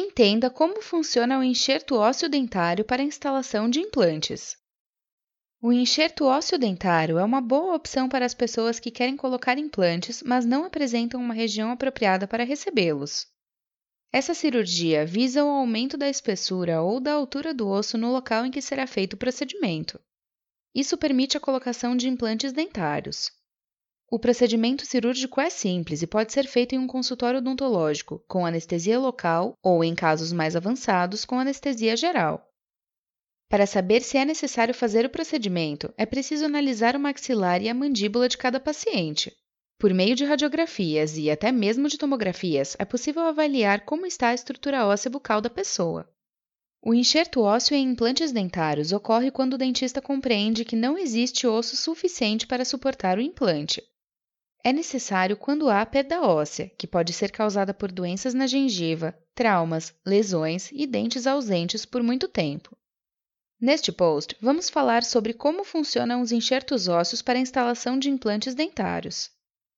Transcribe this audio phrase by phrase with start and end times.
[0.00, 4.56] Entenda como funciona o enxerto ósseo dentário para a instalação de implantes.
[5.60, 10.22] O enxerto ósseo dentário é uma boa opção para as pessoas que querem colocar implantes,
[10.22, 13.26] mas não apresentam uma região apropriada para recebê-los.
[14.12, 18.52] Essa cirurgia visa o aumento da espessura ou da altura do osso no local em
[18.52, 20.00] que será feito o procedimento.
[20.72, 23.32] Isso permite a colocação de implantes dentários.
[24.10, 28.98] O procedimento cirúrgico é simples e pode ser feito em um consultório odontológico, com anestesia
[28.98, 32.42] local ou, em casos mais avançados, com anestesia geral.
[33.50, 37.74] Para saber se é necessário fazer o procedimento, é preciso analisar o maxilar e a
[37.74, 39.30] mandíbula de cada paciente.
[39.78, 44.34] Por meio de radiografias e até mesmo de tomografias, é possível avaliar como está a
[44.34, 46.10] estrutura óssea bucal da pessoa.
[46.80, 51.76] O enxerto ósseo em implantes dentários ocorre quando o dentista compreende que não existe osso
[51.76, 53.82] suficiente para suportar o implante.
[54.68, 59.94] É necessário quando há perda óssea, que pode ser causada por doenças na gengiva, traumas,
[60.04, 62.76] lesões e dentes ausentes por muito tempo.
[63.58, 69.30] Neste post, vamos falar sobre como funcionam os enxertos ósseos para instalação de implantes dentários.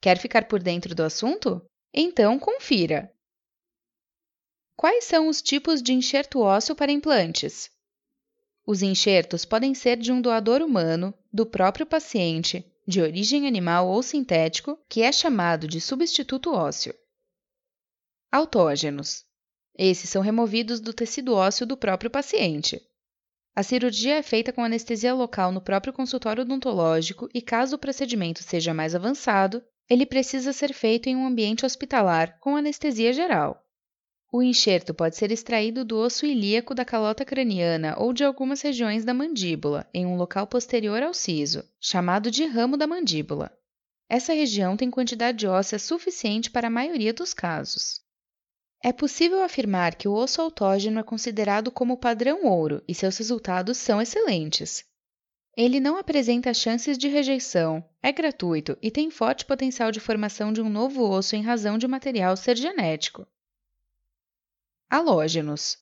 [0.00, 1.60] Quer ficar por dentro do assunto?
[1.92, 3.12] Então confira!
[4.76, 7.72] Quais são os tipos de enxerto ósseo para implantes?
[8.64, 14.02] Os enxertos podem ser de um doador humano, do próprio paciente, de origem animal ou
[14.02, 16.94] sintético, que é chamado de substituto ósseo.
[18.30, 19.24] Autógenos.
[19.76, 22.80] Esses são removidos do tecido ósseo do próprio paciente.
[23.54, 28.42] A cirurgia é feita com anestesia local no próprio consultório odontológico e, caso o procedimento
[28.42, 33.65] seja mais avançado, ele precisa ser feito em um ambiente hospitalar com anestesia geral.
[34.36, 39.02] O enxerto pode ser extraído do osso ilíaco da calota craniana ou de algumas regiões
[39.02, 43.50] da mandíbula, em um local posterior ao siso, chamado de ramo da mandíbula.
[44.10, 48.02] Essa região tem quantidade óssea suficiente para a maioria dos casos.
[48.84, 53.78] É possível afirmar que o osso autógeno é considerado como padrão ouro e seus resultados
[53.78, 54.84] são excelentes.
[55.56, 60.60] Ele não apresenta chances de rejeição, é gratuito e tem forte potencial de formação de
[60.60, 63.26] um novo osso em razão de o material ser genético.
[64.88, 65.78] Halógenos.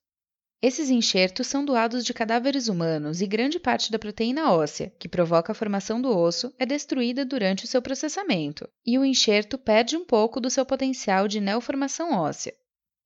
[0.62, 5.52] Esses enxertos são doados de cadáveres humanos e grande parte da proteína óssea, que provoca
[5.52, 10.06] a formação do osso, é destruída durante o seu processamento, e o enxerto perde um
[10.06, 12.54] pouco do seu potencial de neoformação óssea.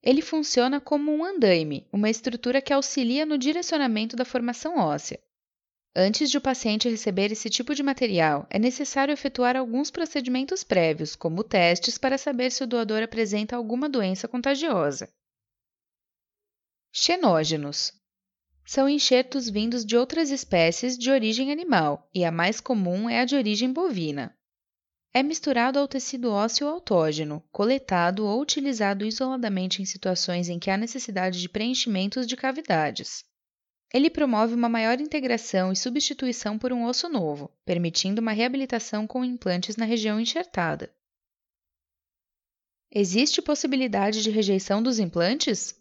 [0.01, 5.19] Ele funciona como um andaime, uma estrutura que auxilia no direcionamento da formação óssea.
[5.93, 11.13] Antes de o paciente receber esse tipo de material, é necessário efetuar alguns procedimentos prévios,
[11.13, 15.09] como testes para saber se o doador apresenta alguma doença contagiosa.
[16.91, 17.93] Xenógenos.
[18.65, 23.25] São enxertos vindos de outras espécies de origem animal, e a mais comum é a
[23.25, 24.35] de origem bovina.
[25.13, 30.77] É misturado ao tecido ósseo autógeno, coletado ou utilizado isoladamente em situações em que há
[30.77, 33.23] necessidade de preenchimentos de cavidades.
[33.93, 39.23] Ele promove uma maior integração e substituição por um osso novo, permitindo uma reabilitação com
[39.23, 40.91] implantes na região enxertada.
[42.91, 45.78] Existe possibilidade de rejeição dos implantes?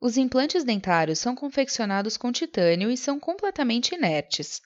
[0.00, 4.62] Os implantes dentários são confeccionados com titânio e são completamente inertes.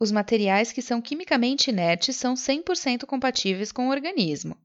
[0.00, 4.58] Os materiais que são quimicamente inertes são 100% compatíveis com o organismo.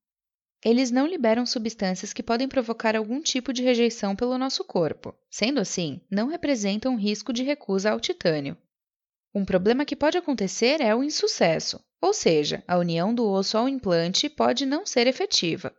[0.65, 5.15] Eles não liberam substâncias que podem provocar algum tipo de rejeição pelo nosso corpo.
[5.29, 8.57] Sendo assim, não representam risco de recusa ao titânio.
[9.33, 13.69] Um problema que pode acontecer é o insucesso, ou seja, a união do osso ao
[13.69, 15.73] implante pode não ser efetiva.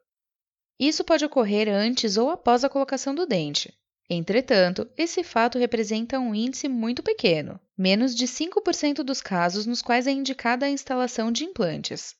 [0.78, 3.72] Isso pode ocorrer antes ou após a colocação do dente,
[4.08, 10.06] Entretanto, esse fato representa um índice muito pequeno, menos de 5% dos casos nos quais
[10.06, 12.14] é indicada a instalação de implantes.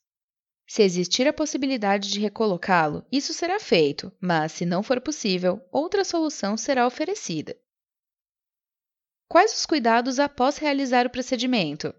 [0.66, 6.04] Se existir a possibilidade de recolocá-lo, isso será feito, mas, se não for possível, outra
[6.04, 7.54] solução será oferecida.
[9.28, 11.94] Quais os cuidados após realizar o procedimento?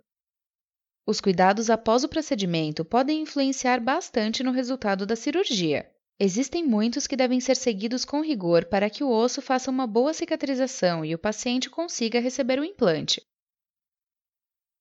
[1.06, 5.92] Os cuidados após o procedimento podem influenciar bastante no resultado da cirurgia.
[6.20, 10.14] Existem muitos que devem ser seguidos com rigor para que o osso faça uma boa
[10.14, 13.22] cicatrização e o paciente consiga receber o implante.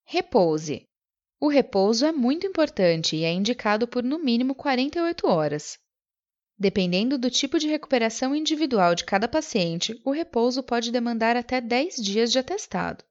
[0.05, 0.87] Repouse.
[1.39, 5.79] O repouso é muito importante e é indicado por no mínimo 48 horas.
[6.57, 11.95] Dependendo do tipo de recuperação individual de cada paciente, o repouso pode demandar até 10
[11.95, 13.03] dias de atestado.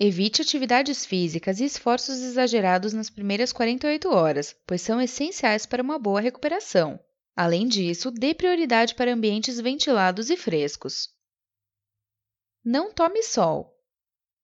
[0.00, 5.98] Evite atividades físicas e esforços exagerados nas primeiras 48 horas, pois são essenciais para uma
[5.98, 7.00] boa recuperação.
[7.40, 11.08] Além disso, dê prioridade para ambientes ventilados e frescos.
[12.64, 13.80] Não tome sol.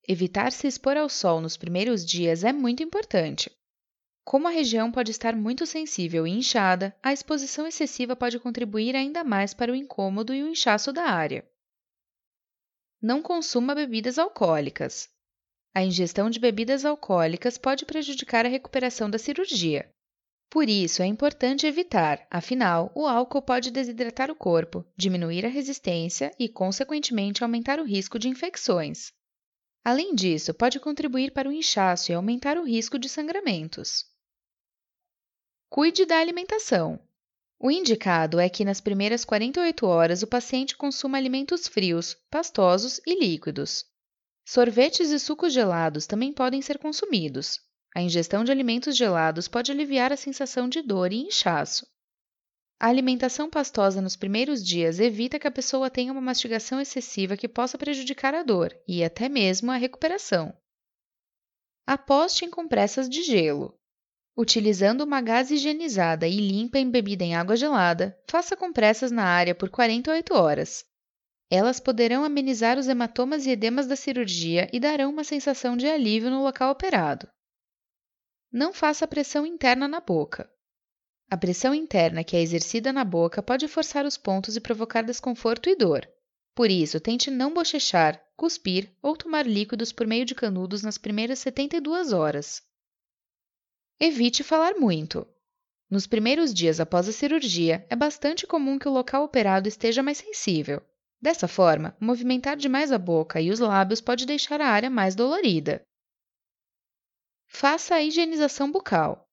[0.07, 3.51] Evitar se expor ao sol nos primeiros dias é muito importante.
[4.23, 9.25] Como a região pode estar muito sensível e inchada, a exposição excessiva pode contribuir ainda
[9.25, 11.45] mais para o incômodo e o inchaço da área.
[13.03, 15.11] Não consuma bebidas alcoólicas.
[15.75, 19.93] A ingestão de bebidas alcoólicas pode prejudicar a recuperação da cirurgia.
[20.55, 26.31] Por isso, é importante evitar, afinal, o álcool pode desidratar o corpo, diminuir a resistência
[26.39, 29.13] e, consequentemente, aumentar o risco de infecções.
[29.85, 34.05] Além disso, pode contribuir para o inchaço e aumentar o risco de sangramentos.
[35.69, 37.01] Cuide da alimentação.
[37.59, 43.19] O indicado é que nas primeiras 48 horas o paciente consuma alimentos frios, pastosos e
[43.19, 43.85] líquidos.
[44.47, 47.59] Sorvetes e sucos gelados também podem ser consumidos.
[47.95, 51.87] A ingestão de alimentos gelados pode aliviar a sensação de dor e inchaço.
[52.81, 57.49] A alimentação pastosa nos primeiros dias evita que a pessoa tenha uma mastigação excessiva que
[57.49, 60.53] possa prejudicar a dor e até mesmo a recuperação.
[61.87, 63.79] Aposte em compressas de gelo.
[64.37, 69.71] Utilizando uma gaze higienizada e limpa embebida em água gelada, faça compressas na área por
[69.71, 70.85] 48 horas.
[71.49, 76.29] Elas poderão amenizar os hematomas e edemas da cirurgia e darão uma sensação de alívio
[76.29, 77.29] no local operado.
[78.57, 80.49] Não faça pressão interna na boca.
[81.29, 85.69] A pressão interna que é exercida na boca pode forçar os pontos e provocar desconforto
[85.69, 86.09] e dor.
[86.55, 91.41] Por isso, tente não bochechar, cuspir ou tomar líquidos por meio de canudos nas primeiras
[91.41, 92.63] 72 horas.
[93.99, 95.27] Evite falar muito.
[95.91, 100.19] Nos primeiros dias após a cirurgia, é bastante comum que o local operado esteja mais
[100.19, 100.81] sensível.
[101.21, 105.85] Dessa forma, movimentar demais a boca e os lábios pode deixar a área mais dolorida.
[107.57, 109.29] Faça a higienização bucal.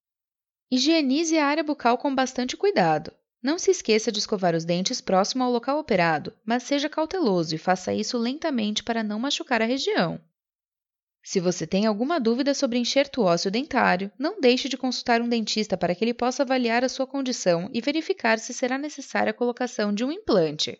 [0.69, 3.11] Higienize a área bucal com bastante cuidado.
[3.41, 7.57] Não se esqueça de escovar os dentes próximo ao local operado, mas seja cauteloso e
[7.57, 10.21] faça isso lentamente para não machucar a região.
[11.23, 15.75] Se você tem alguma dúvida sobre enxerto ósseo dentário, não deixe de consultar um dentista
[15.75, 19.91] para que ele possa avaliar a sua condição e verificar se será necessária a colocação
[19.91, 20.79] de um implante.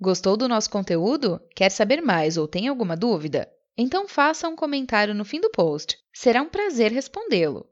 [0.00, 1.42] Gostou do nosso conteúdo?
[1.52, 3.52] Quer saber mais ou tem alguma dúvida?
[3.76, 5.98] Então faça um comentário no fim do post.
[6.12, 7.68] Será um prazer respondê-lo.